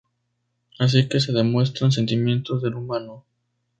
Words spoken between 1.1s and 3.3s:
se demuestran sentimientos del humano.